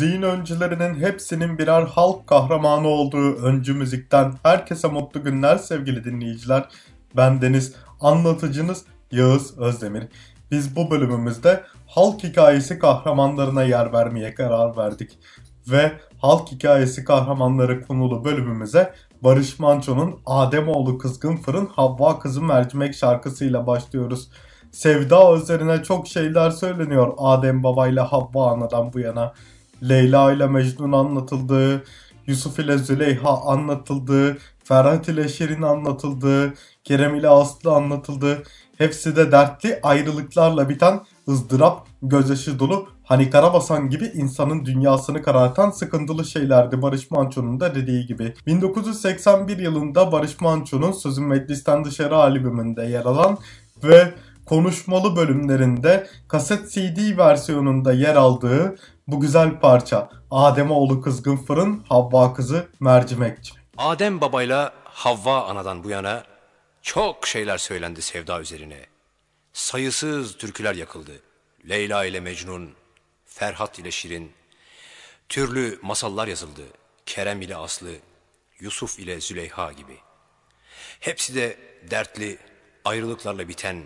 [0.00, 6.64] Müziğin öncülerinin hepsinin birer halk kahramanı olduğu öncü müzikten herkese mutlu günler sevgili dinleyiciler.
[7.16, 10.04] Ben Deniz, anlatıcınız Yağız Özdemir.
[10.50, 15.18] Biz bu bölümümüzde halk hikayesi kahramanlarına yer vermeye karar verdik.
[15.70, 23.66] Ve halk hikayesi kahramanları konulu bölümümüze Barış Manço'nun Ademoğlu Kızgın Fırın Havva Kızı Mercimek şarkısıyla
[23.66, 24.28] başlıyoruz.
[24.72, 29.32] Sevda üzerine çok şeyler söyleniyor Adem Baba ile Havva Ana'dan bu yana.
[29.88, 31.84] Leyla ile Mecnun anlatıldığı,
[32.26, 38.42] Yusuf ile Züleyha anlatıldığı, Ferhat ile Şirin anlatıldığı, Kerem ile Aslı anlatıldığı,
[38.78, 46.24] hepsi de dertli ayrılıklarla biten ızdırap, gözyaşı dolu, hani karabasan gibi insanın dünyasını karartan sıkıntılı
[46.24, 48.34] şeylerdi Barış Manço'nun da dediği gibi.
[48.46, 53.38] 1981 yılında Barış Manço'nun Sözün Meclisten Dışarı albümünde yer alan
[53.84, 54.14] ve
[54.46, 58.76] konuşmalı bölümlerinde kaset CD versiyonunda yer aldığı
[59.12, 63.54] bu güzel parça Ademoğlu Kızgın Fırın, Havva Kızı Mercimekçi.
[63.78, 66.24] Adem babayla Havva anadan bu yana
[66.82, 68.86] çok şeyler söylendi sevda üzerine.
[69.52, 71.12] Sayısız türküler yakıldı.
[71.68, 72.70] Leyla ile Mecnun,
[73.26, 74.32] Ferhat ile Şirin,
[75.28, 76.62] türlü masallar yazıldı.
[77.06, 77.90] Kerem ile Aslı,
[78.60, 79.98] Yusuf ile Züleyha gibi.
[81.00, 81.58] Hepsi de
[81.90, 82.38] dertli,
[82.84, 83.82] ayrılıklarla biten,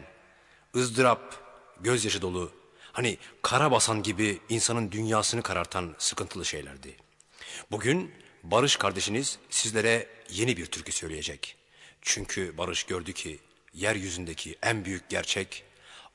[0.77, 1.35] ızdırap,
[1.81, 2.53] gözyaşı dolu,
[2.95, 6.97] hani kara basan gibi insanın dünyasını karartan sıkıntılı şeylerdi.
[7.71, 11.57] Bugün Barış kardeşiniz sizlere yeni bir türkü söyleyecek.
[12.03, 13.39] Çünkü Barış gördü ki
[13.73, 15.65] yeryüzündeki en büyük gerçek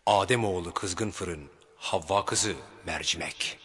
[0.06, 2.56] Ademoğlu kızgın fırın, Havva kızı
[2.86, 3.59] mercimek.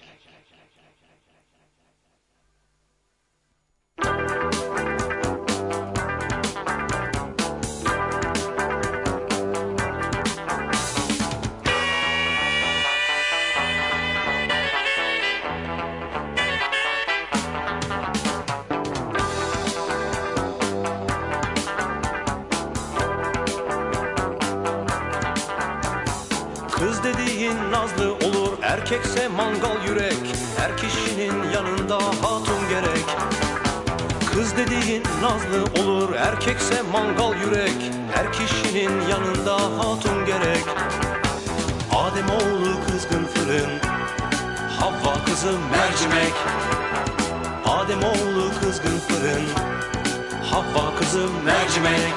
[28.84, 33.04] Erkekse mangal yürek Her kişinin yanında hatun gerek.
[34.32, 40.64] Kız dediğin nazlı olur erkekse mangal yürek Her kişinin yanında hatun gerek.
[41.92, 43.70] Adem oğlu kızgın fırın
[44.80, 46.34] Havva kızı mercimek.
[47.66, 49.46] Adem oğlu kızgın fırın
[50.50, 52.14] Havva kızı mercimek.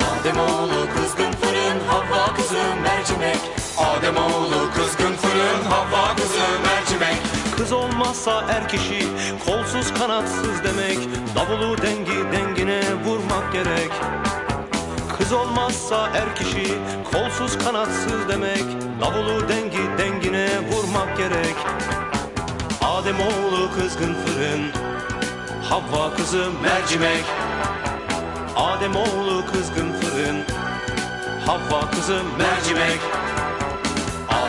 [0.00, 7.16] Ademoğlu kızgın fırın Havva kızı mercimek Ademoğlu kızgın fırın Havva kızı mercimek.
[7.56, 9.08] Kız olmazsa er kişi
[9.46, 10.98] kolsuz kanatsız demek.
[11.34, 13.90] Davulu dengi dengine vurmak gerek.
[15.18, 16.78] Kız olmazsa er kişi
[17.12, 18.64] kolsuz kanatsız demek.
[19.00, 21.56] Davulu dengi dengine vurmak gerek.
[22.82, 24.70] Ademoğlu kızgın fırın
[25.70, 27.24] Havva kızı mercimek.
[28.56, 30.44] Ademoğlu kızgın fırın
[31.46, 33.00] Havva kızı mercimek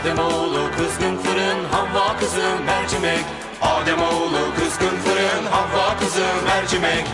[0.08, 3.26] Ademoğlu kızgın fırın Havva kızı mercimek.
[3.62, 7.06] Ademoğlu kızgın fırın Havva kızı mercimek.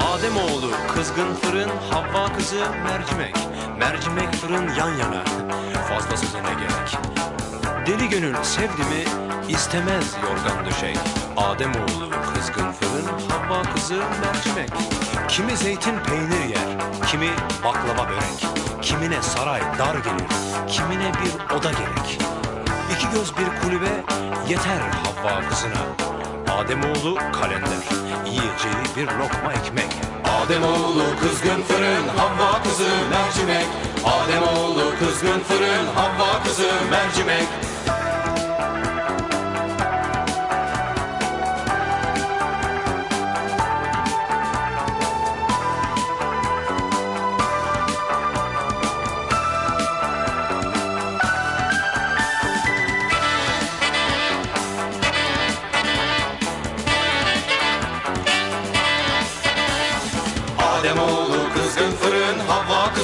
[0.00, 3.36] Ademoğlu kızgın fırın Havva kızı mercimek.
[3.78, 5.24] Mercimek fırın yan yana
[5.88, 6.98] Fazla sözüne gerek.
[7.86, 9.04] Deli gönül sevdi mi
[9.48, 10.98] istemez yorgan döşek.
[11.36, 14.70] Ademoğlu kızgın fırın Havva kızı mercimek
[15.28, 16.68] Kimi zeytin peynir yer
[17.10, 17.30] Kimi
[17.64, 18.46] baklava börek.
[18.82, 20.30] Kimine saray dar gelir
[20.68, 22.18] Kimine bir oda gerek.
[22.96, 24.04] İki göz bir kulübe
[24.48, 25.82] yeter Havva kızına.
[26.58, 27.84] Ademoğlu kalender
[28.26, 29.90] Yiyeceği bir lokma ekmek.
[30.24, 33.66] Ademoğlu kızgın fırın Havva kızı mercimek
[34.04, 37.65] Ademoğlu kızgın fırın Havva kızı mercimek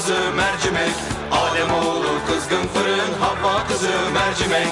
[0.03, 0.95] kızı mercimek.
[1.33, 4.69] Ademoğlu kızgın fırın Havva kızı mercimek.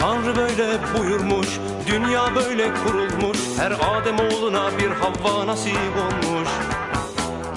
[0.00, 1.48] Tanrı böyle buyurmuş,
[1.86, 3.38] dünya böyle kurulmuş.
[3.58, 6.48] Her Ademoğluna bir Havva nasip olmuş.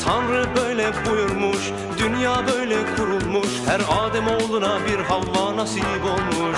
[0.05, 3.49] Tanrı böyle buyurmuş, dünya böyle kurulmuş.
[3.65, 6.57] Her Ademoğluna bir Havva nasip olmuş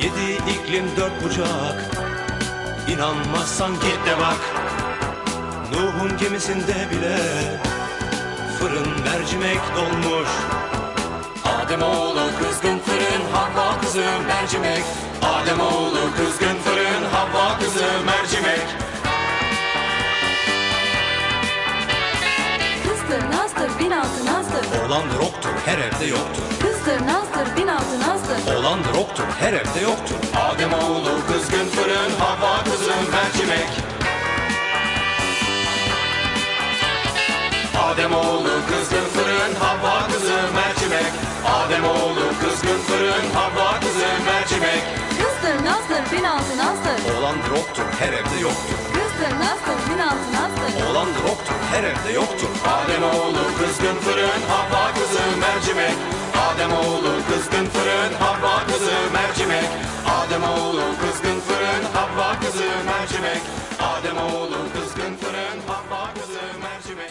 [0.00, 1.90] Yedi iklim dört bucak.
[2.88, 4.40] İnanmazsan git de bak.
[5.72, 7.18] Nuh'un gemisinde bile
[8.58, 10.28] Fırın mercimek dolmuş.
[11.44, 14.84] Ademoğlu kızgın fırın Havva kızı mercimek.
[15.22, 18.91] Ademoğlu kızgın fırın Havva kızı mercimek
[23.12, 24.64] Kızdır nazdır bin altı nazdır.
[24.86, 26.42] Oğlandır oktur her evde yoktur.
[26.62, 28.54] Kızdır nazdır bin altı nazdır.
[28.54, 30.16] Oğlandır oktur her evde yoktur.
[30.36, 33.70] Ademoğlu kızgın fırın Havva kızı mercimek
[37.84, 41.12] Ademoğlu kızgın fırın Havva kızı mercimek
[41.46, 44.82] Ademoğlu kızgın fırın Havva kızı mercimek
[45.52, 47.14] Kızdır nazdır bin altı nazdır.
[47.14, 48.76] Oğlandır oktur her evde yoktur.
[48.94, 50.90] Kızdır nazdır bin altı nazdır.
[50.90, 52.48] Oğlandır oktur her evde yoktur.
[52.76, 55.94] Ademoğlu kızgın fırın Havva kızı mercimek.
[56.46, 59.68] Ademoğlu kızgın fırın Havva kızı mercimek.
[60.18, 63.42] Ademoğlu kızgın fırın Havva kızı mercimek.
[63.92, 66.21] Ademoğlu kızgın fırın Havva kızı mercimek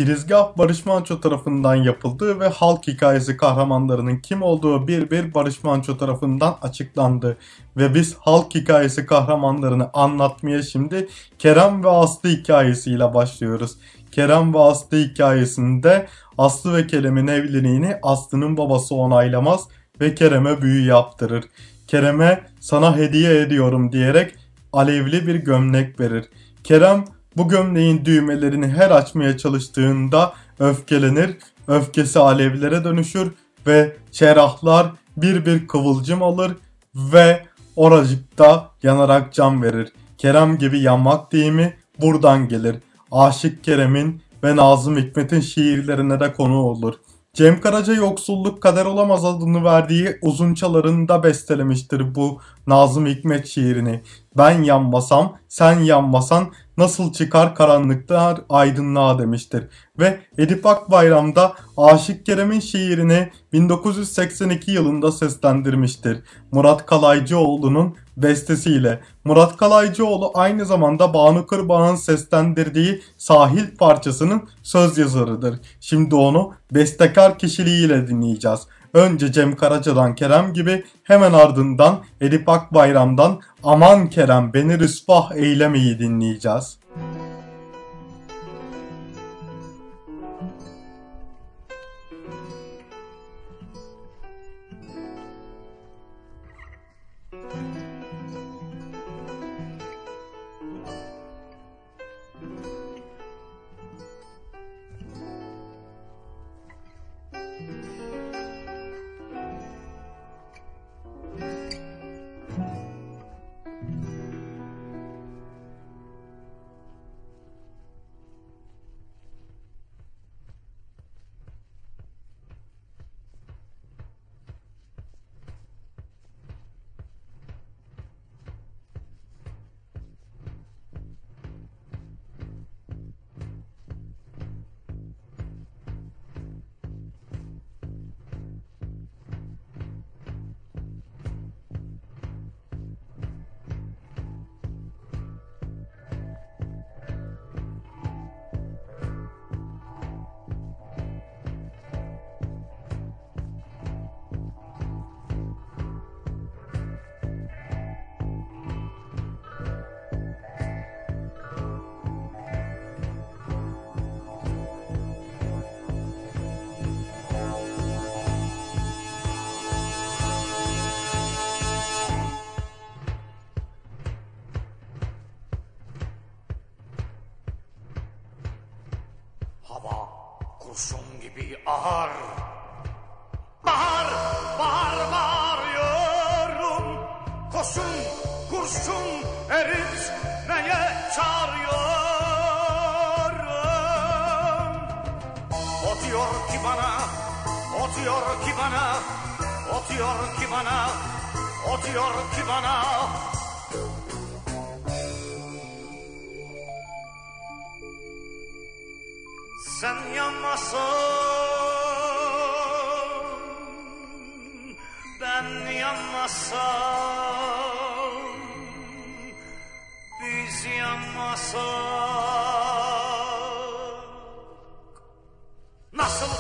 [0.02, 5.98] Girizgah Barış Manço tarafından yapıldı ve halk hikayesi kahramanlarının kim olduğu bir bir Barış Manço
[5.98, 7.38] tarafından açıklandı.
[7.78, 11.08] Ve biz halk hikayesi kahramanlarını anlatmaya şimdi
[11.40, 13.78] Kerem ve Aslı hikayesiyle başlıyoruz.
[14.12, 16.08] Kerem ve Aslı hikayesinde
[16.38, 19.68] Aslı ve Kerem'in evliliğini Aslı'nın babası onaylamaz
[20.02, 21.44] ve Kerem'e büyü yaptırır.
[21.88, 24.36] Kerem'e sana hediye ediyorum diyerek
[24.74, 26.26] alevli bir gömlek verir.
[26.64, 27.06] Kerem
[27.38, 31.38] bu gömleğin düğmelerini her açmaya çalıştığında öfkelenir,
[31.68, 33.32] öfkesi alevlere dönüşür
[33.68, 36.52] ve cerrahlar bir bir kıvılcım alır
[36.96, 37.46] ve
[37.76, 39.94] oracıkta yanarak can verir.
[40.18, 42.76] Kerem gibi yanmak deyimi buradan gelir.
[43.12, 46.94] Aşık Kerem'in ve Nazım Hikmet'in şiirlerine de konu olur.
[47.34, 54.02] Cem Karaca yoksulluk kader olamaz adını verdiği uzunçalarında bestelemiştir bu Nazım Hikmet şiirini.
[54.38, 59.64] Ben yanmasam, sen yanmasan nasıl çıkar karanlıklar aydınlığa demiştir.
[60.00, 66.24] Ve Edip Akbayram'da Aşık Kerem'in şiirini 1982 yılında seslendirmiştir.
[66.52, 69.00] Murat Kalaycıoğlu'nun bestesiyle.
[69.24, 75.60] Murat Kalaycıoğlu aynı zamanda Banu Kırbağ'ın seslendirdiği Sahil parçasının söz yazarıdır.
[75.80, 78.60] Şimdi onu bestekar kişiliğiyle dinleyeceğiz.
[78.94, 86.81] Önce Cem Karaca'dan Kerem gibi hemen ardından Edip Akbayram'dan Aman Kerem beni rüsvah eylemeyi dinleyeceğiz.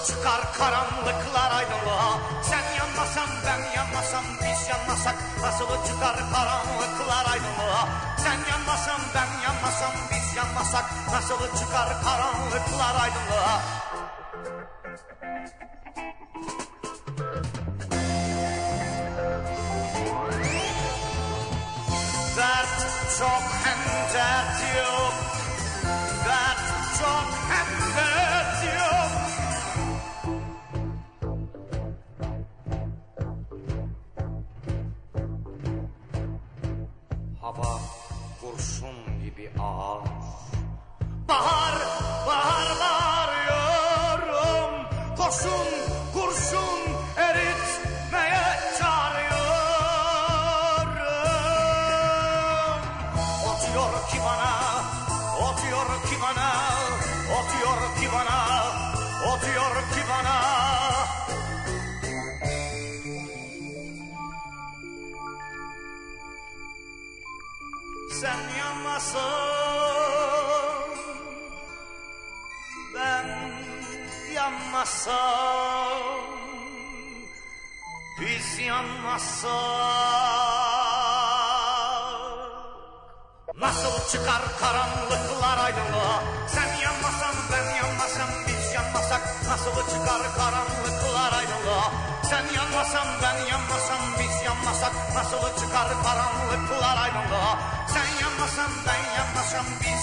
[0.07, 9.01] çıkar karanlıklar aydınlığa Sen yanmasan ben yanmasam biz yanmasak Nasıl çıkar karanlıklar aydınlığa Sen yanmasan
[9.15, 13.61] ben yanmasam biz yanmasak Nasıl çıkar karanlıklar aydınlığa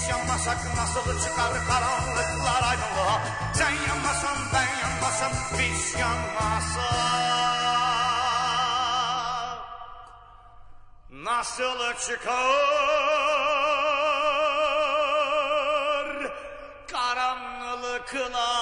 [0.09, 3.23] Yanmasak nasıl çıkar karanlıklar aydınlığa
[3.55, 6.88] Sen yanmasan ben yanmasam biz yanmasak
[11.11, 12.38] Nasıl çıkar
[16.93, 18.58] karanlıklar?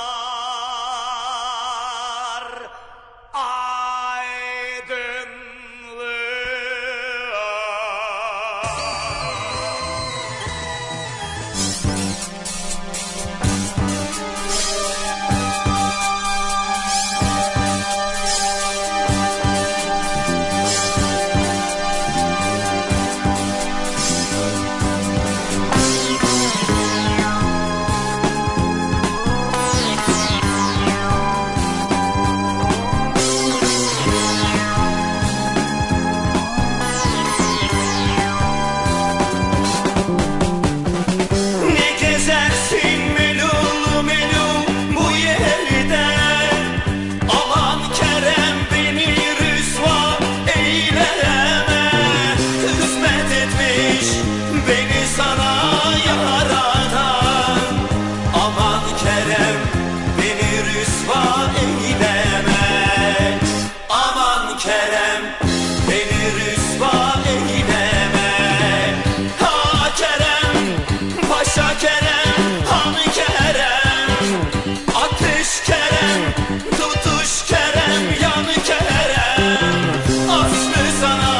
[81.00, 81.35] sana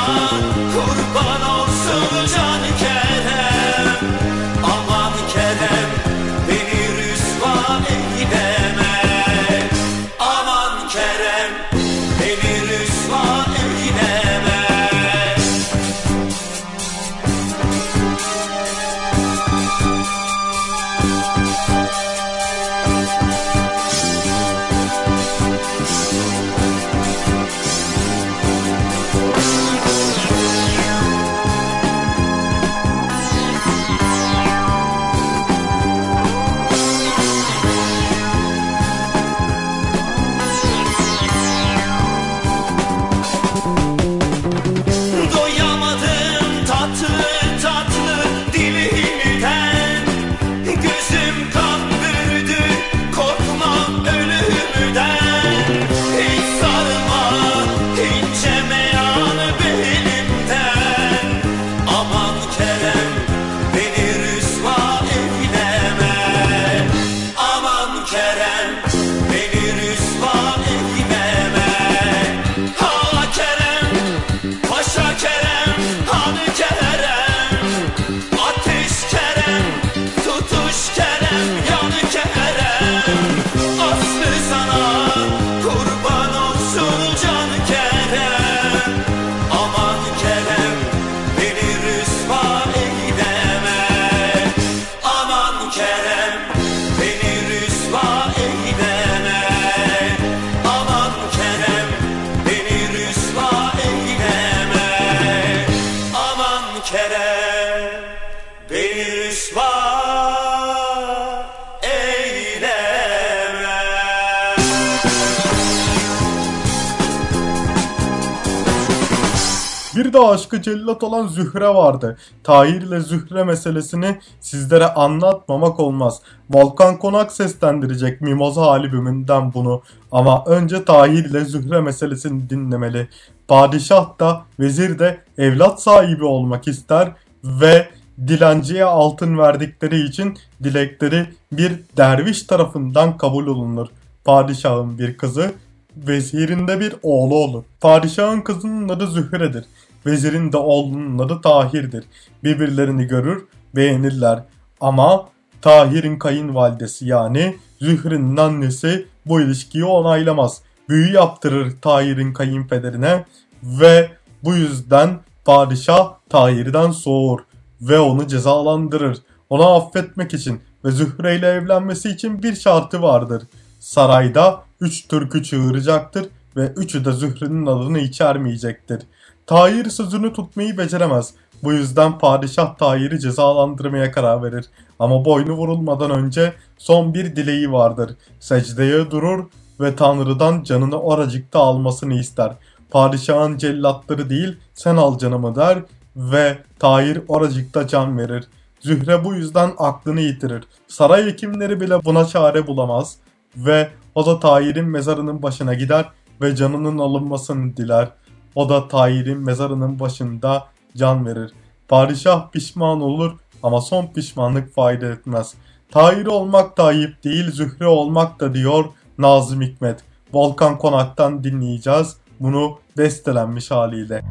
[120.17, 122.17] de aşkı cellat olan Zühre vardı.
[122.45, 126.21] Tahir ile Zühre meselesini sizlere anlatmamak olmaz.
[126.51, 129.83] Volkan Konak seslendirecek Mimoza albümünden bunu.
[130.13, 133.09] Ama önce Tahir ile Zühre meselesini dinlemeli.
[133.49, 137.13] Padişah da vezir de evlat sahibi olmak ister
[137.45, 137.89] ve
[138.27, 143.87] dilenciye altın verdikleri için dilekleri bir derviş tarafından kabul olunur.
[144.25, 145.53] Padişahın bir kızı,
[145.97, 147.65] vezirin de bir oğlu olur.
[147.81, 149.65] Padişahın kızının adı Zühre'dir.
[150.07, 152.05] Vezirin de oğlunun adı Tahir'dir.
[152.45, 153.45] Birbirlerini görür,
[153.77, 154.43] beğenirler.
[154.81, 155.29] Ama
[155.63, 160.63] Tahir'in kayınvalidesi yani Zühre'nin annesi bu ilişkiyi onaylamaz.
[160.89, 163.25] Büyü yaptırır Tahir'in kayınpederine
[163.63, 164.11] ve
[164.45, 167.39] bu yüzden padişah Tahir'den soğur
[167.81, 169.19] ve onu cezalandırır.
[169.51, 173.43] Onu affetmek için ve Zühre ile evlenmesi için bir şartı vardır.
[173.81, 179.03] Sarayda üç türkü çığıracaktır ve üçü de Zühre'nin adını içermeyecektir.
[179.47, 181.35] Tahir sözünü tutmayı beceremez.
[181.63, 184.67] Bu yüzden padişah Tahir'i cezalandırmaya karar verir.
[184.99, 188.17] Ama boynu vurulmadan önce son bir dileği vardır.
[188.41, 189.45] Secdeye durur
[189.81, 192.53] ve Tanrı'dan canını oracıkta almasını ister.
[192.91, 195.79] Padişahın cellatları değil sen al canımı der
[196.17, 198.45] ve Tahir oracıkta can verir.
[198.81, 200.65] Zühre bu yüzden aklını yitirir.
[200.89, 203.17] Saray hekimleri bile buna çare bulamaz
[203.57, 206.05] ve o da Tahir'in mezarının başına gider
[206.43, 208.09] ve canının alınmasını diler.
[208.57, 211.53] O da Tahir'in mezarının başında can verir.
[211.89, 213.33] Padişah pişman olur
[213.63, 215.55] ama son pişmanlık fayda etmez.
[215.91, 218.85] Tahir olmak da ayıp değil, Zühre olmak da diyor
[219.19, 220.01] Nazım Hikmet.
[220.33, 224.23] Volkan Konak'tan dinleyeceğiz bunu bestelenmiş haliyle.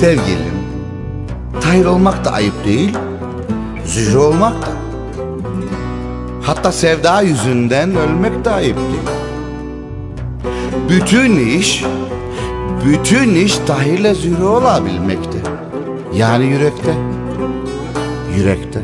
[0.00, 0.60] Sevgilim,
[1.60, 2.98] Tahir olmak da ayıp değil,
[3.90, 4.68] Zühre olmak da.
[6.42, 9.16] Hatta sevda yüzünden ölmek de ayıp değil.
[10.88, 11.84] Bütün iş,
[12.84, 15.38] bütün iş Tahir'le Zühre olabilmekte.
[16.14, 16.94] Yani yürekte.
[18.36, 18.80] Yürekte.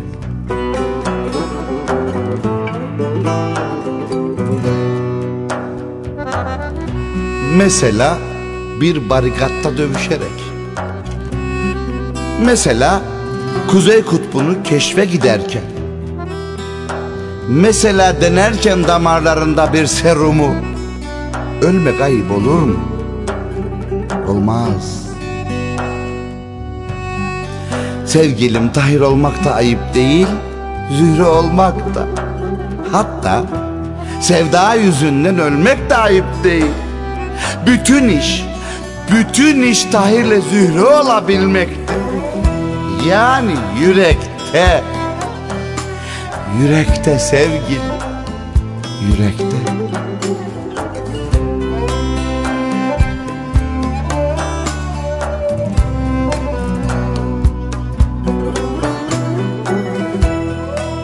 [7.57, 8.19] Mesela
[8.81, 10.47] bir barikatta dövüşerek.
[12.45, 13.01] Mesela
[13.71, 15.63] Kuzey Kutbu'nu keşfe giderken.
[17.49, 20.55] Mesela denerken damarlarında bir serumu.
[21.63, 22.79] Ölmek ayıp olur mu?
[24.29, 25.07] Olmaz.
[28.07, 30.27] Sevgilim Tahir olmak da ayıp değil,
[30.99, 32.07] Zühre olmak da.
[32.93, 33.45] Hatta
[34.21, 36.73] sevda yüzünden ölmek de ayıp değil.
[37.67, 38.45] Bütün iş,
[39.11, 41.86] bütün iş Tahir'le Zühre olabilmekte.
[43.09, 44.83] Yani yürekte.
[46.61, 47.81] Yürekte sevgili.
[49.09, 49.57] Yürekte.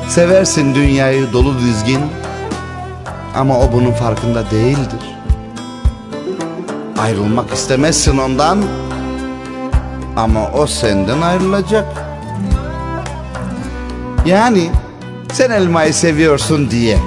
[0.08, 2.00] Seversin dünyayı dolu dizgin
[3.36, 5.00] ama o bunun farkında değildir.
[6.98, 8.64] Ayrılmak istemezsin ondan
[10.16, 11.86] ama o senden ayrılacak.
[14.26, 14.70] Yani
[15.32, 16.98] sen elmayı seviyorsun diye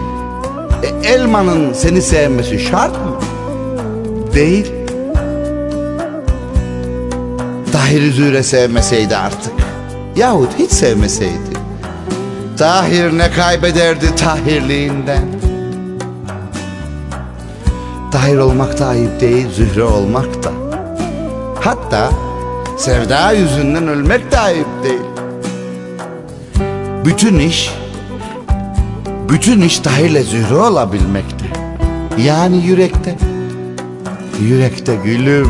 [0.83, 3.19] e, elmanın seni sevmesi şart mı?
[4.33, 4.71] Değil.
[7.71, 9.53] Tahir Züre sevmeseydi artık
[10.15, 11.55] yahut hiç sevmeseydi
[12.57, 15.25] Tahir ne kaybederdi tahirliğinden
[18.11, 20.51] Tahir olmak da ayıp değil Zühre olmak da
[21.59, 22.09] Hatta
[22.77, 25.01] sevda yüzünden ölmek de ayıp değil.
[27.05, 27.71] Bütün iş
[29.29, 31.45] Bütün iş Tahir'le Zühre olabilmekte.
[32.17, 33.15] Yani yürekte
[34.41, 35.49] Yürekte gülüm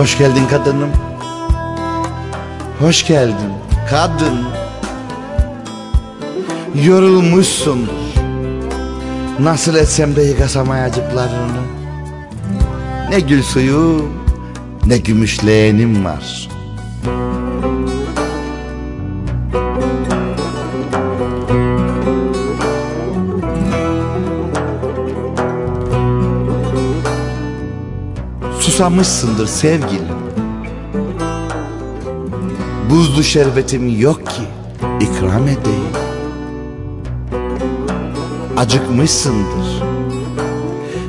[0.00, 0.90] Hoş geldin kadınım.
[2.78, 3.52] Hoş geldin
[3.90, 4.38] kadın.
[6.84, 7.90] Yorulmuşsun.
[9.40, 11.62] Nasıl etsem de yıkasam ayacıklarını.
[13.10, 14.08] Ne gül suyu
[14.86, 16.48] ne gümüş leğenim var.
[28.70, 30.16] Susamışsındır sevgilim.
[32.90, 34.42] Buzlu şerbetim yok ki
[35.00, 35.92] ikram edeyim.
[38.56, 39.82] Acıkmışsındır.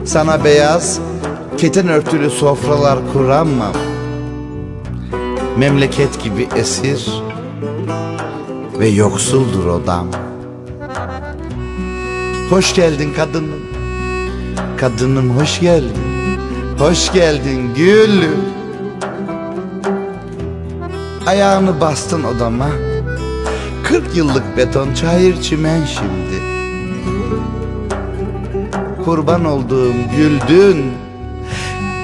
[0.05, 0.99] Sana beyaz
[1.57, 3.73] keten örtülü sofralar kuramam.
[5.57, 7.09] Memleket gibi esir
[8.79, 10.07] ve yoksuldur odam.
[12.49, 13.61] Hoş geldin kadınım.
[14.77, 16.10] Kadınım hoş geldin
[16.81, 18.41] Hoş geldin gülüm
[21.27, 22.67] Ayağını bastın odama.
[23.83, 26.43] 40 yıllık beton çayır çimen şimdi.
[29.05, 30.85] Kurban olduğum güldün.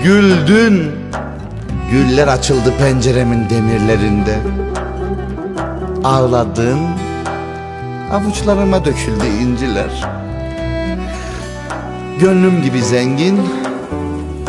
[0.04, 0.92] Güldün.
[1.92, 4.38] Güller açıldı penceremin demirlerinde.
[6.04, 6.80] Ağladın.
[8.12, 10.06] Avuçlarıma döküldü inciler.
[12.20, 13.40] Gönlüm gibi zengin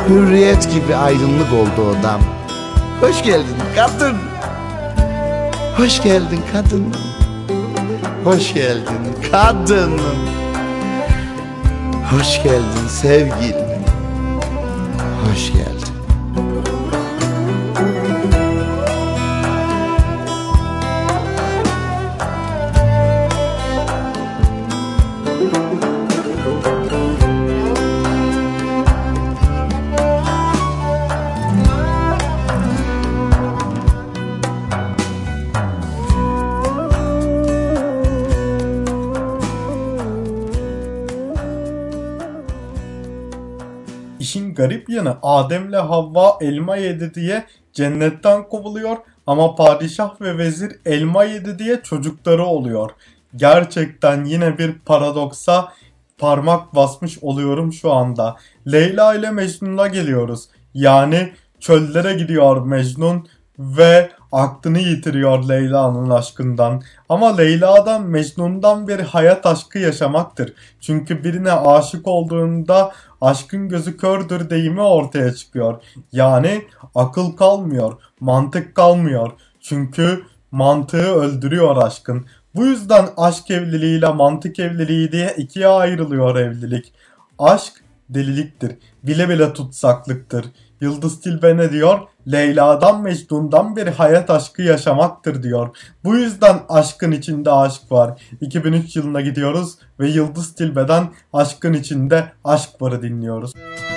[0.08, 2.20] Hürriyet gibi aydınlık oldu odam.
[3.00, 4.16] Hoş geldin kadın.
[5.76, 6.94] Hoş geldin kadın.
[8.24, 10.00] Hoş geldin kadın.
[12.10, 13.84] Hoş geldin sevgilim.
[15.24, 15.68] Hoş geldin.
[25.40, 25.77] İşin
[44.58, 51.58] garip yanı Adem'le Havva elma yedi diye cennetten kovuluyor ama padişah ve vezir elma yedi
[51.58, 52.90] diye çocukları oluyor.
[53.36, 55.72] Gerçekten yine bir paradoksa
[56.18, 58.36] parmak basmış oluyorum şu anda.
[58.72, 60.48] Leyla ile Mecnun'a geliyoruz.
[60.74, 66.82] Yani çöllere gidiyor Mecnun ve aklını yitiriyor Leyla'nın aşkından.
[67.08, 70.52] Ama Leyla'dan Mecnun'dan bir hayat aşkı yaşamaktır.
[70.80, 75.82] Çünkü birine aşık olduğunda aşkın gözü kördür deyimi ortaya çıkıyor.
[76.12, 76.64] Yani
[76.94, 79.32] akıl kalmıyor, mantık kalmıyor.
[79.60, 82.26] Çünkü mantığı öldürüyor aşkın.
[82.54, 86.92] Bu yüzden aşk evliliğiyle mantık evliliği diye ikiye ayrılıyor evlilik.
[87.38, 87.72] Aşk
[88.08, 88.72] deliliktir.
[89.02, 90.46] Bile bile tutsaklıktır.
[90.80, 91.98] Yıldız Tilbe ne diyor?
[92.32, 95.76] Leyla'dan Mecnun'dan bir hayat aşkı yaşamaktır diyor.
[96.04, 98.20] Bu yüzden aşkın içinde aşk var.
[98.40, 103.52] 2003 yılına gidiyoruz ve Yıldız Tilbe'den aşkın içinde aşk varı dinliyoruz.
[103.54, 103.87] Kalbimi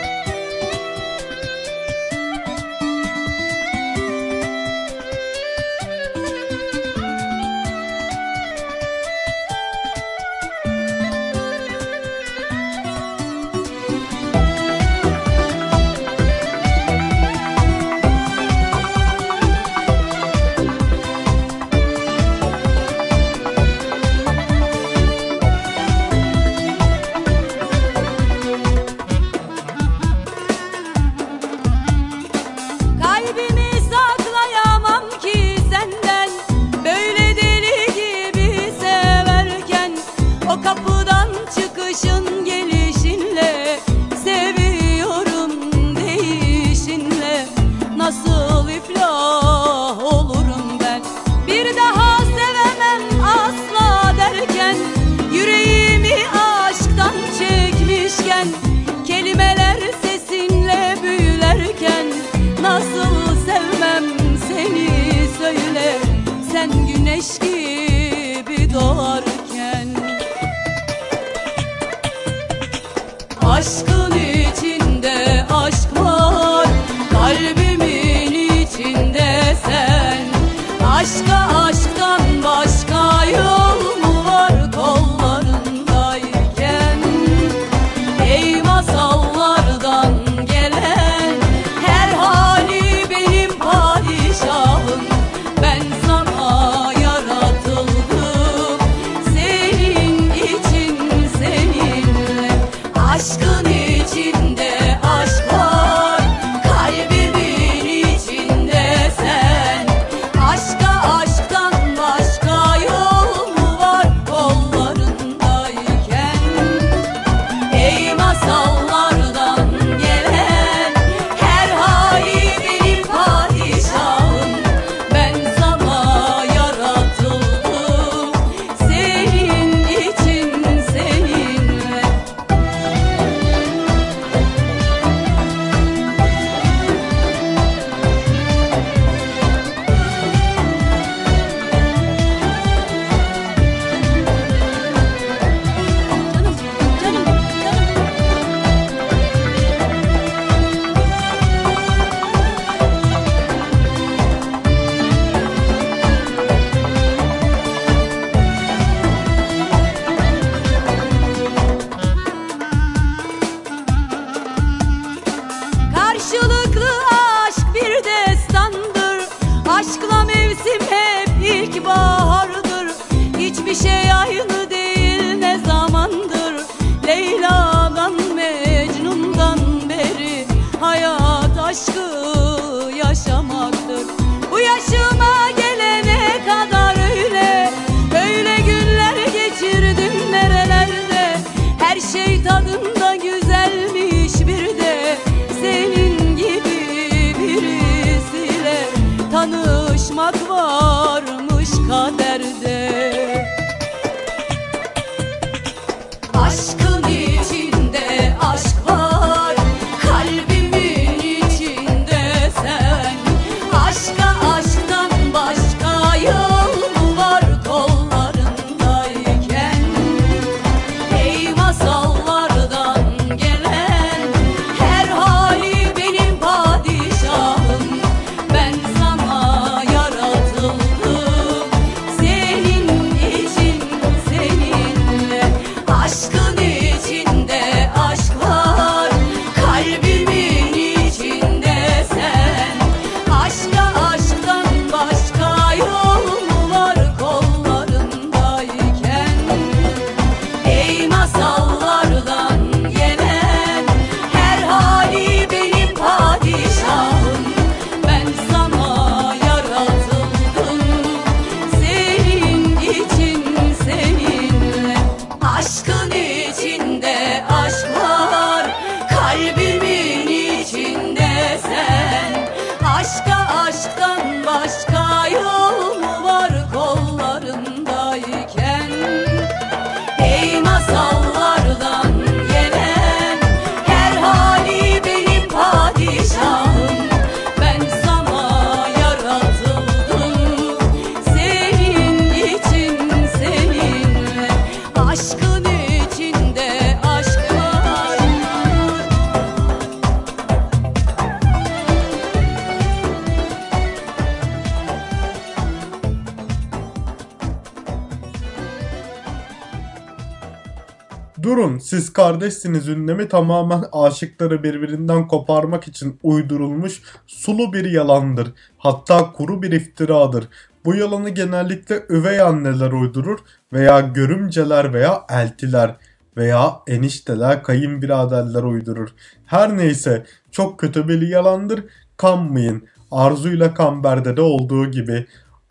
[312.31, 318.47] kardeşsiniz ünlemi tamamen aşıkları birbirinden koparmak için uydurulmuş sulu bir yalandır.
[318.77, 320.47] Hatta kuru bir iftiradır.
[320.85, 323.39] Bu yalanı genellikle üvey anneler uydurur
[323.73, 325.95] veya görümceler veya eltiler
[326.37, 329.09] veya enişteler kayınbiraderler uydurur.
[329.45, 331.83] Her neyse çok kötü bir yalandır
[332.17, 332.83] kanmayın.
[333.11, 335.25] Arzu'yla Kamber'de de olduğu gibi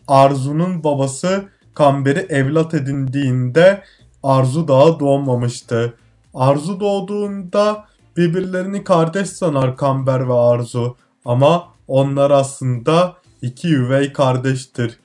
[0.09, 1.45] Arzu'nun babası
[1.75, 3.83] Kamber'i evlat edindiğinde
[4.23, 5.95] Arzu daha doğmamıştı.
[6.35, 7.85] Arzu doğduğunda
[8.17, 15.01] birbirlerini kardeş sanar Kamber ve Arzu ama onlar aslında iki üvey kardeştir.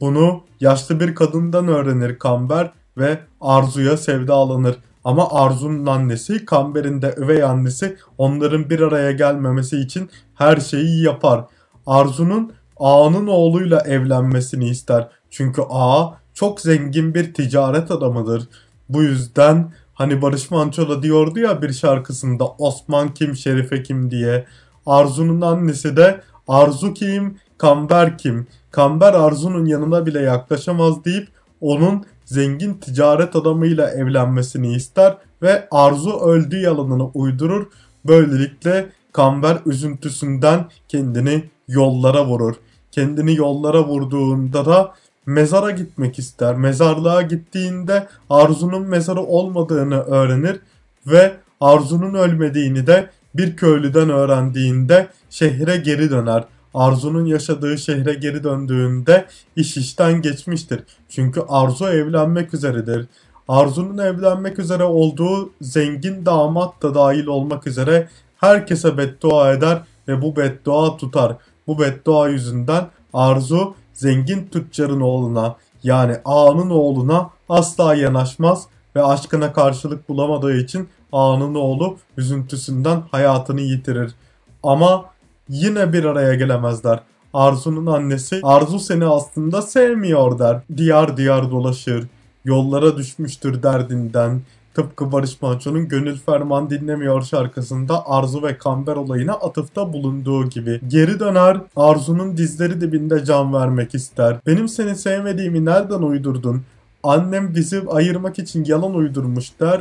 [0.00, 4.76] Bunu yaşlı bir kadından öğrenir Kamber ve Arzu'ya sevdalanır.
[5.04, 11.44] Ama Arzu'nun annesi, Kamber'in de üvey annesi onların bir araya gelmemesi için her şeyi yapar.
[11.86, 15.08] Arzu'nun Ağa'nın oğluyla evlenmesini ister.
[15.30, 18.48] Çünkü Ağa çok zengin bir ticaret adamıdır.
[18.88, 24.46] Bu yüzden hani Barış Manço diyordu ya bir şarkısında Osman kim Şerife kim diye.
[24.86, 28.46] Arzu'nun annesi de Arzu kim Kamber kim?
[28.70, 31.28] Kamber Arzu'nun yanına bile yaklaşamaz deyip
[31.60, 37.66] onun zengin ticaret adamıyla evlenmesini ister ve Arzu öldü yalanını uydurur.
[38.06, 42.54] Böylelikle Kamber üzüntüsünden kendini yollara vurur.
[42.92, 44.94] Kendini yollara vurduğunda da
[45.28, 46.56] mezara gitmek ister.
[46.56, 50.60] Mezarlığa gittiğinde Arzu'nun mezarı olmadığını öğrenir
[51.06, 56.44] ve Arzu'nun ölmediğini de bir köylüden öğrendiğinde şehre geri döner.
[56.74, 60.80] Arzu'nun yaşadığı şehre geri döndüğünde iş işten geçmiştir.
[61.08, 63.06] Çünkü Arzu evlenmek üzeredir.
[63.48, 70.36] Arzu'nun evlenmek üzere olduğu zengin damat da dahil olmak üzere herkese beddua eder ve bu
[70.36, 71.36] beddua tutar.
[71.66, 80.08] Bu beddua yüzünden Arzu zengin tüccarın oğluna yani ağanın oğluna asla yanaşmaz ve aşkına karşılık
[80.08, 84.14] bulamadığı için ağanın oğlu üzüntüsünden hayatını yitirir.
[84.62, 85.04] Ama
[85.48, 87.00] yine bir araya gelemezler.
[87.34, 90.60] Arzu'nun annesi Arzu seni aslında sevmiyor der.
[90.76, 92.06] Diyar diyar dolaşır.
[92.44, 94.40] Yollara düşmüştür derdinden.
[94.74, 100.80] Tıpkı Barış Manço'nun Gönül Ferman Dinlemiyor şarkısında Arzu ve Kamber olayına atıfta bulunduğu gibi.
[100.88, 104.36] Geri döner, Arzu'nun dizleri dibinde can vermek ister.
[104.46, 106.62] Benim seni sevmediğimi nereden uydurdun?
[107.02, 109.80] Annem bizi ayırmak için yalan uydurmuş der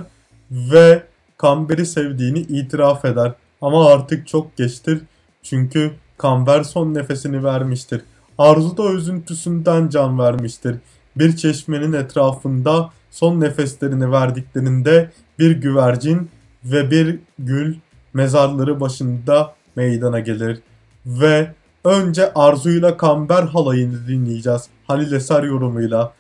[0.52, 1.04] ve
[1.38, 3.34] Kamber'i sevdiğini itiraf eder.
[3.62, 5.02] Ama artık çok geçtir
[5.44, 8.02] çünkü Kamber son nefesini vermiştir.
[8.38, 10.76] arzu da üzüntüsünden can vermiştir.
[11.16, 16.30] Bir çeşmenin etrafında son nefeslerini verdiklerinde bir güvercin
[16.64, 17.76] ve bir gül
[18.14, 20.60] mezarları başında meydana gelir.
[21.06, 21.52] Ve
[21.84, 24.62] önce Arzu'yla Kamber halayını dinleyeceğiz.
[24.88, 26.14] Halil Eser yorumuyla.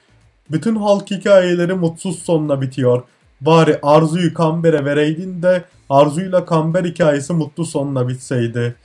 [0.52, 3.04] Bütün halk hikayeleri mutsuz sonla bitiyor.
[3.42, 8.76] Bari Arzu'yu Kamber'e vereydin de Arzu'yla Kamber hikayesi mutlu sonla bitseydi.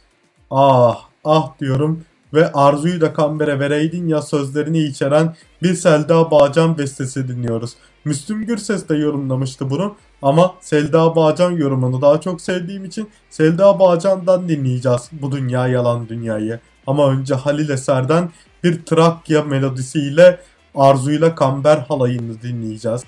[0.50, 7.28] Ah ah diyorum ve Arzu'yu da Kamber'e vereydin ya sözlerini içeren bir Selda Bağcan bestesi
[7.28, 7.74] dinliyoruz.
[8.04, 14.48] Müslüm Gürses de yorumlamıştı bunu ama Selda Bağcan yorumunu daha çok sevdiğim için Selda Bağcan'dan
[14.48, 16.60] dinleyeceğiz bu dünya yalan dünyayı.
[16.86, 18.30] Ama önce Halil Eser'den
[18.64, 20.40] bir Trakya melodisiyle
[20.74, 23.02] Arzu'yla Kamber halayını dinleyeceğiz.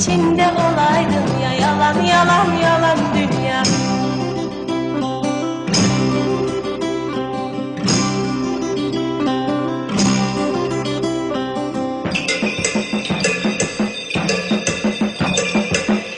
[0.00, 3.62] İçinde olaydın ya Yalan yalan yalan dünya.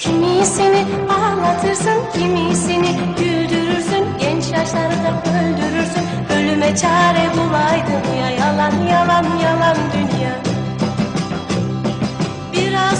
[0.01, 4.05] Kimisini ağlatırsın, kimisini güldürürsün.
[4.21, 6.05] Genç yaşlarda öldürürsün,
[6.37, 10.52] ölüme çare bulaydın ya Yalan yalan yalan dünya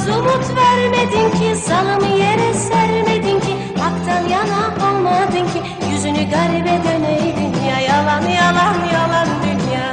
[0.09, 7.81] Umut vermedin ki, salımı yere sermedin ki Haktan yana olmadın ki, yüzünü garibe döneydin ya
[7.81, 9.93] Yalan yalan yalan dünya.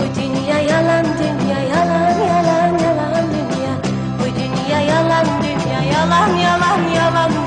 [0.00, 3.74] Oy dünya yalan dünya yalan yalan yalan dünya.
[4.22, 7.43] Oy dünya yalan dünya yalan yalan yalan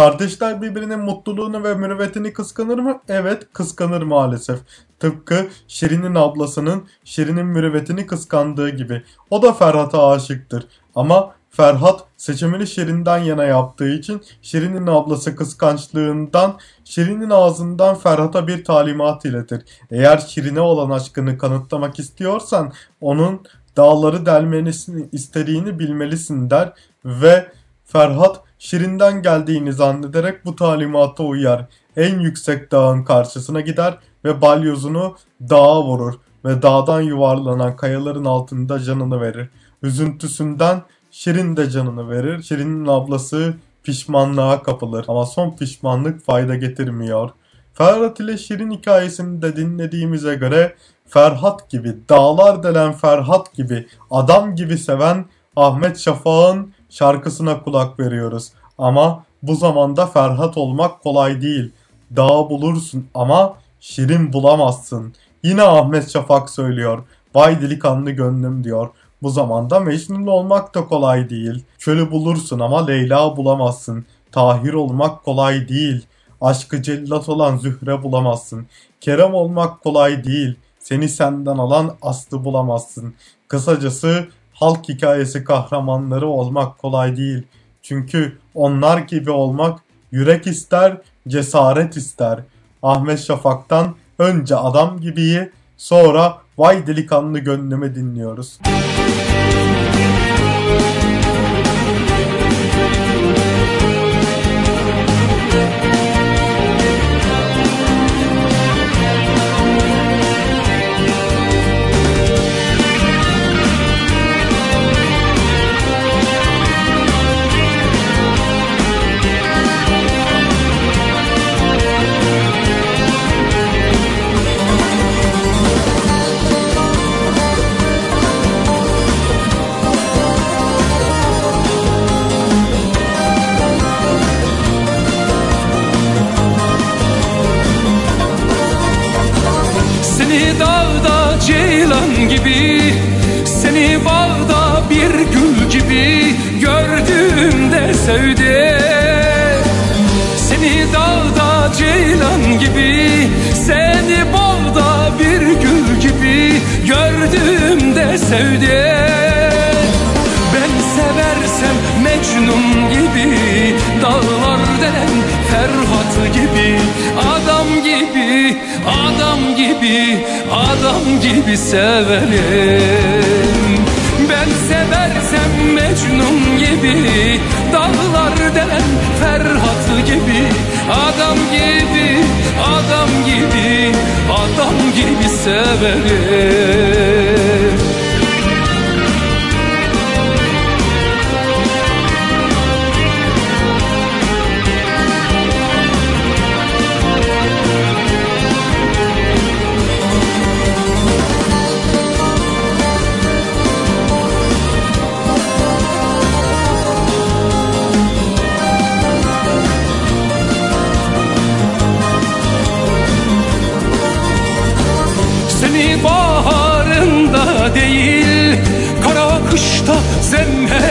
[0.00, 3.00] Kardeşler birbirinin mutluluğunu ve mürüvvetini kıskanır mı?
[3.08, 4.58] Evet, kıskanır maalesef.
[4.98, 9.02] Tıpkı Şirin'in ablasının Şirin'in mürüvvetini kıskandığı gibi.
[9.30, 10.66] O da Ferhat'a aşıktır.
[10.94, 19.24] Ama Ferhat seçimini Şirin'den yana yaptığı için Şirin'in ablası kıskançlığından Şirin'in ağzından Ferhat'a bir talimat
[19.24, 19.62] iletir.
[19.90, 23.40] Eğer Şirin'e olan aşkını kanıtlamak istiyorsan onun
[23.76, 26.72] dağları delmesini istediğini bilmelisin der
[27.04, 27.52] ve
[27.84, 31.66] Ferhat Şirin'den geldiğini zannederek bu talimata uyar.
[31.96, 39.20] En yüksek dağın karşısına gider ve balyozunu dağa vurur ve dağdan yuvarlanan kayaların altında canını
[39.20, 39.48] verir.
[39.82, 42.42] Üzüntüsünden Şirin de canını verir.
[42.42, 47.30] Şirin'in ablası pişmanlığa kapılır ama son pişmanlık fayda getirmiyor.
[47.74, 50.74] Ferhat ile Şirin hikayesini de dinlediğimize göre
[51.06, 55.24] Ferhat gibi, dağlar delen Ferhat gibi, adam gibi seven
[55.56, 58.52] Ahmet Şafak'ın şarkısına kulak veriyoruz.
[58.78, 61.72] Ama bu zamanda Ferhat olmak kolay değil.
[62.16, 65.14] Dağ bulursun ama Şirin bulamazsın.
[65.42, 67.04] Yine Ahmet Şafak söylüyor.
[67.34, 68.88] Vay delikanlı gönlüm diyor.
[69.22, 71.64] Bu zamanda Mecnun olmak da kolay değil.
[71.78, 74.04] Çölü bulursun ama Leyla bulamazsın.
[74.32, 76.06] Tahir olmak kolay değil.
[76.40, 78.66] Aşkı cellat olan Zühre bulamazsın.
[79.00, 80.56] Kerem olmak kolay değil.
[80.78, 83.14] Seni senden alan Aslı bulamazsın.
[83.48, 84.28] Kısacası
[84.60, 87.42] halk hikayesi kahramanları olmak kolay değil.
[87.82, 89.80] Çünkü onlar gibi olmak
[90.12, 90.96] yürek ister,
[91.28, 92.40] cesaret ister.
[92.82, 98.58] Ahmet Şafak'tan önce adam gibiyi, sonra vay delikanlı gönlümü dinliyoruz.
[98.64, 98.89] Seni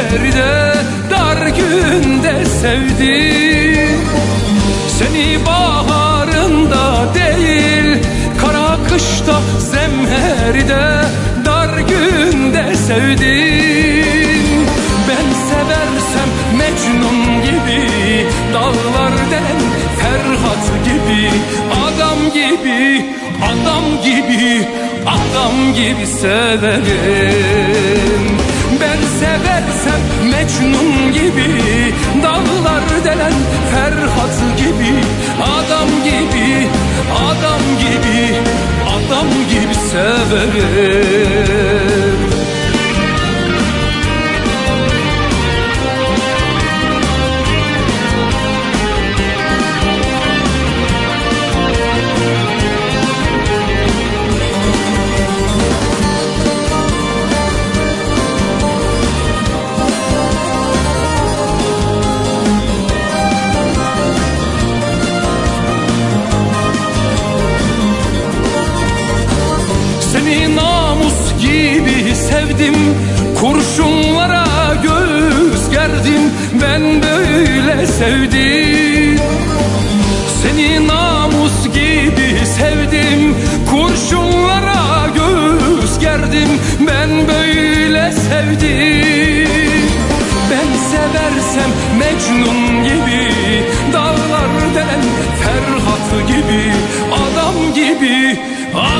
[0.10, 0.74] zemheride
[1.10, 4.00] dar günde sevdim.
[5.00, 7.98] Seni baharında değil
[8.42, 11.06] kara kışta zemheride
[11.46, 14.66] dar günde sevdim.
[15.10, 17.82] Ben seversem Mecnun gibi
[18.54, 19.62] dağlar delen
[20.00, 21.24] Ferhat gibi
[21.88, 23.06] adam gibi
[23.44, 24.68] adam gibi
[25.06, 27.60] adam gibi severim
[29.20, 30.02] seversem
[30.32, 31.50] Mecnun gibi
[32.24, 33.34] dağlar delen
[33.72, 34.94] Ferhat gibi
[35.44, 36.68] adam gibi
[37.32, 38.20] adam gibi
[38.88, 41.00] adam gibi severim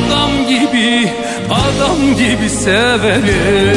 [0.10, 1.10] Adam gibi
[1.50, 3.74] Adam gibi severim.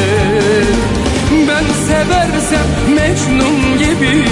[1.47, 4.25] Ben seversem Mecnun gibi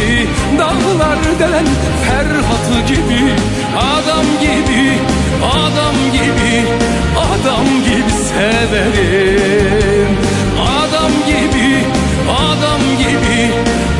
[0.60, 1.66] Dağlar delen
[2.06, 3.34] Ferhat gibi.
[3.78, 4.98] Adam gibi
[5.54, 6.64] Adam gibi
[7.18, 10.18] Adam gibi severim.
[10.62, 11.86] Adam gibi
[12.30, 13.52] Adam gibi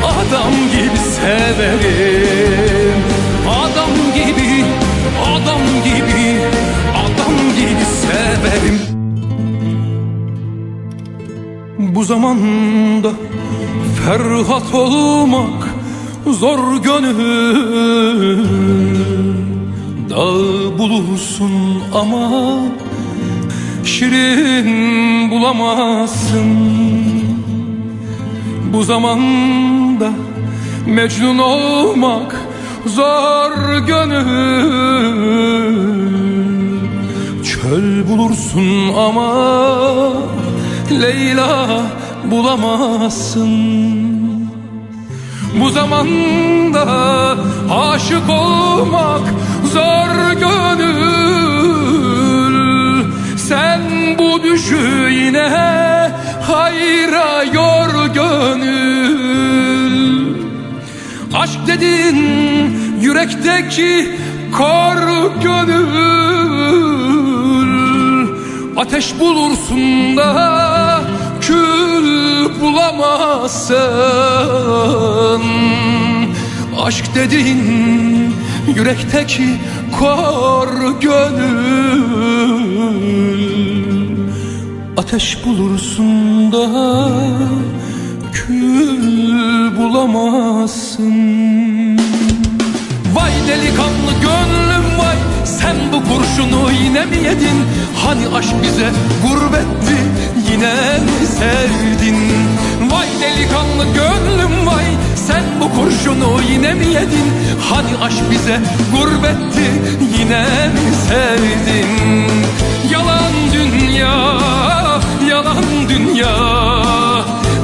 [0.04, 3.02] Adam gibi severim.
[3.48, 4.64] Adam gibi
[5.24, 6.51] Adam gibi
[8.42, 8.78] severim
[11.78, 13.10] Bu zamanda
[14.04, 15.68] Ferhat olmak
[16.26, 18.44] zor gönül.
[20.10, 21.52] Dağ bulursun
[21.94, 22.30] ama
[23.84, 26.46] Şirin bulamazsın.
[28.72, 30.10] Bu zamanda
[30.86, 32.36] Mecnun olmak
[32.86, 35.12] zor gönül
[37.72, 39.32] Çöl bulursun ama
[41.00, 41.80] Leyla
[42.24, 43.50] bulamazsın.
[45.60, 46.86] Bu zamanda
[47.70, 49.20] aşık olmak
[49.72, 50.92] zor gönül.
[53.36, 53.80] Sen
[54.18, 55.48] bu düşü yine
[56.42, 59.92] hayra yor gönül.
[61.34, 62.16] Aşk dedin
[63.00, 64.10] yürekteki
[64.58, 64.96] kor
[65.42, 67.11] gönül
[68.82, 71.00] Ateş bulursun da
[71.40, 73.78] kül bulamazsın.
[76.82, 78.34] Aşk dedin
[78.76, 79.48] yürekteki
[79.98, 80.68] kor
[81.00, 82.02] gönül.
[84.96, 86.68] Ateş bulursun da
[88.32, 91.12] kül bulamazsın.
[93.14, 94.71] Vay delikanlı gönlüm
[95.44, 97.58] Sen bu kurşunu yine mi yedin?
[98.04, 98.90] Hani aşk bize
[99.22, 99.96] gurbetti
[100.50, 100.74] Yine
[101.04, 102.16] mi sevdin?
[102.90, 104.84] Vay delikanlı gönlüm vay
[105.16, 107.32] Sen bu kurşunu yine mi yedin?
[107.70, 108.60] Hani aşk bize
[108.92, 109.66] gurbetti
[110.18, 112.30] Yine mi sevdin?
[112.90, 114.38] Yalan dünya
[115.30, 116.36] Yalan dünya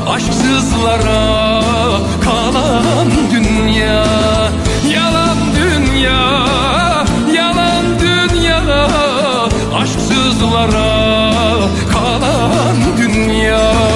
[0.09, 1.63] Aşksızlara
[2.25, 4.05] kalan dünya.
[4.95, 6.68] Yalan dünya
[10.49, 13.88] Aşksızlara kalan dünya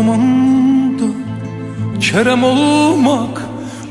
[0.00, 1.04] zamanda
[2.00, 3.42] Kerem olmak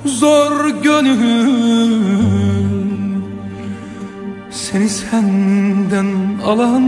[0.06, 2.20] zor gönül.
[4.52, 6.08] Seni senden
[6.46, 6.84] alan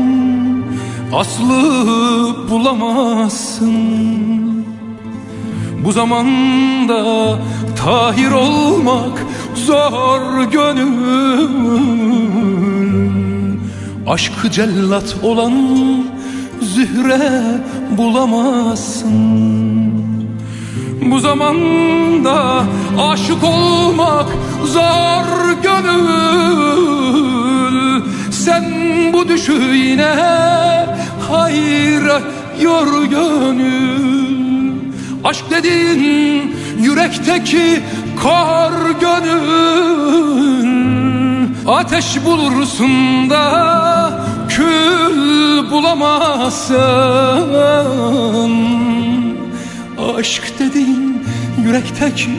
[1.14, 1.62] aslı
[2.50, 3.72] bulamazsın.
[5.86, 7.40] Bu zamanda
[7.86, 11.92] tahir olmak zor gönül.
[14.08, 15.54] Aşkı cellat olan
[16.62, 17.42] zühre
[17.98, 19.12] bulamazsın.
[21.02, 22.64] Bu zamanda
[23.00, 24.26] aşık olmak
[24.66, 26.82] zor gönül.
[28.32, 28.64] Sen
[29.14, 30.16] bu düşüğüne
[31.30, 32.22] hayra
[32.62, 34.12] yor gönül.
[35.24, 37.82] Aşk dediğin yürekteki
[38.24, 40.42] kar gönül.
[41.68, 44.12] Ateş bulursun da
[44.50, 45.21] kül
[45.72, 46.78] bulamazsın.
[50.18, 51.24] Aşk dediğin
[51.66, 52.32] yürekteki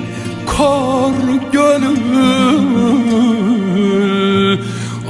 [0.47, 1.13] kar
[1.53, 1.93] gönül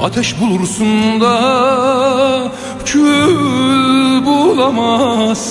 [0.03, 2.51] Ateş bulursun da
[2.85, 5.43] kül bulamazsın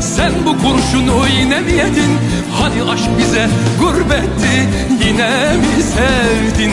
[0.00, 2.18] Sen bu kurşunu yine mi yedin?
[2.60, 3.48] Hani aşk bize
[3.80, 4.68] gurbetti
[5.06, 6.72] Yine mi sevdin?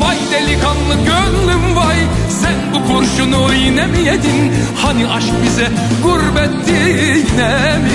[0.00, 1.96] Vay delikanlı gönlüm vay
[2.40, 4.52] Sen bu kurşunu yine mi yedin?
[4.76, 5.68] Hani aşk bize
[6.02, 7.85] gurbetti Yine mi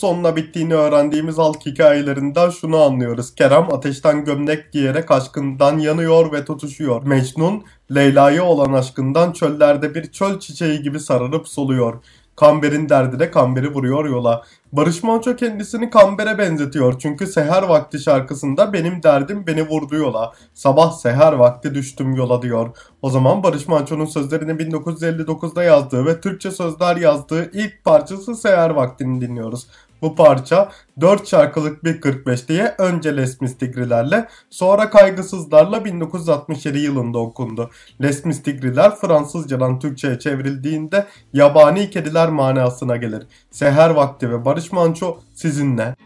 [0.00, 3.34] sonla bittiğini öğrendiğimiz halk hikayelerinden şunu anlıyoruz.
[3.34, 7.02] Kerem ateşten gömlek giyerek aşkından yanıyor ve tutuşuyor.
[7.02, 11.94] Mecnun Leyla'ya olan aşkından çöllerde bir çöl çiçeği gibi sararıp soluyor.
[12.40, 14.42] Kamber'in derdi de Kamber'i vuruyor yola.
[14.72, 16.98] Barış Manço kendisini Kamber'e benzetiyor.
[16.98, 20.32] Çünkü seher vakti şarkısında benim derdim beni vurdu yola.
[20.54, 22.68] Sabah seher vakti düştüm yola diyor.
[23.02, 29.20] O zaman Barış Manço'nun sözlerini 1959'da yazdığı ve Türkçe sözler yazdığı ilk parçası Seher Vakti'ni
[29.20, 29.66] dinliyoruz.
[30.02, 30.70] Bu parça
[31.00, 37.70] 4 şarkılık bir 45 diye önce Les Mistigrilerle sonra Kaygısızlarla 1967 yılında okundu.
[38.02, 43.22] Les Mistigriler Fransızcadan Türkçe'ye çevrildiğinde yabani kediler manasına gelir.
[43.50, 45.96] Seher Vakti ve Barış Manço sizinle.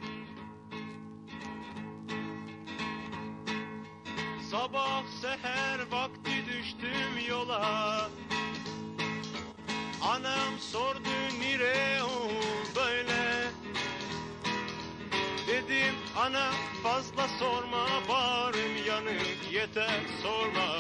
[16.25, 16.51] Dedim ana
[16.83, 20.77] fazla sorma bağrım yanık yeter sorma.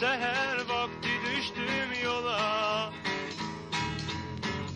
[0.00, 2.92] Seher vakti düştüm yola.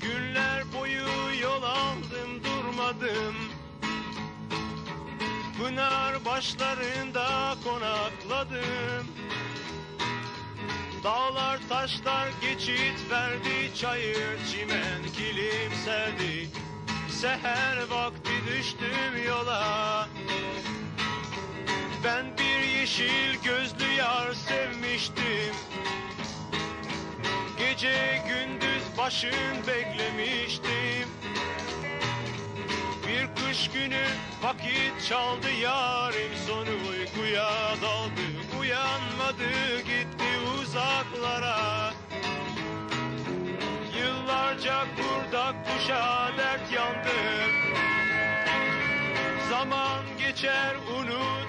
[0.00, 3.36] Günler boyu yol aldım durmadım.
[5.58, 9.06] Pınar başlarında konakladım.
[11.04, 16.48] Dağlar taşlar geçit verdi Çayır çimen kilim serdi
[17.20, 20.08] Seher vakti düştüm yola.
[22.04, 25.54] Ben bir yeşil gözlü yar sevmiştim.
[27.58, 31.08] Gece gündüz başım beklemiştim.
[33.06, 34.04] Bir kış günü
[34.42, 36.90] vakit çaldı yarim sonu.
[36.90, 37.50] Uykuya
[37.82, 41.92] daldı Uyanmadı gitti uzaklara
[44.60, 47.50] Yıllarca kurdak kuşa dert yandım
[49.50, 51.39] Zaman geçer unuturum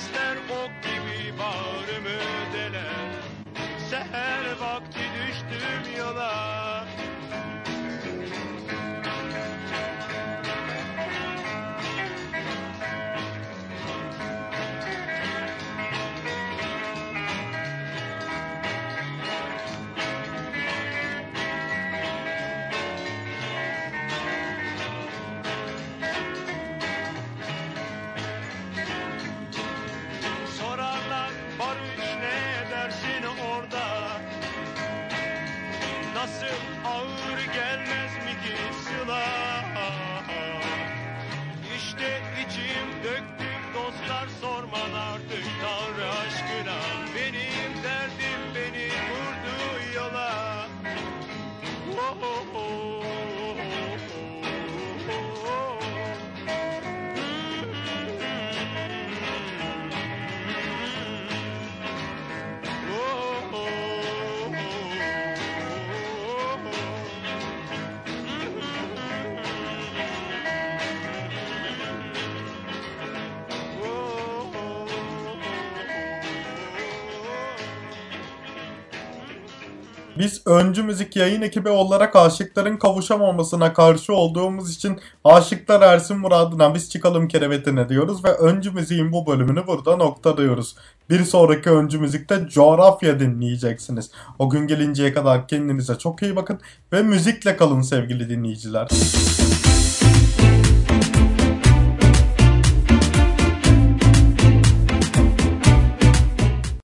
[0.00, 2.20] sesler ok gibi bağrımı
[2.52, 3.10] deler.
[3.90, 6.69] Seher vakti düştüm yola
[80.20, 86.90] Biz öncü müzik yayın ekibi olarak aşıkların kavuşamamasına karşı olduğumuz için Aşıklar Ersin Murad'ına biz
[86.90, 90.76] çıkalım kerevetine diyoruz ve öncü müziğin bu bölümünü burada noktalıyoruz.
[91.10, 94.10] Bir sonraki öncü müzikte coğrafya dinleyeceksiniz.
[94.38, 96.60] O gün gelinceye kadar kendinize çok iyi bakın
[96.92, 98.88] ve müzikle kalın sevgili dinleyiciler.